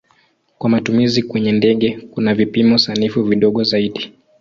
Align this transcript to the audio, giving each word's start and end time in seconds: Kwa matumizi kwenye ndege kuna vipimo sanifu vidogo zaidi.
Kwa 0.57 0.69
matumizi 0.69 1.23
kwenye 1.23 1.51
ndege 1.51 1.97
kuna 2.11 2.33
vipimo 2.35 2.77
sanifu 2.77 3.23
vidogo 3.23 3.63
zaidi. 3.63 4.13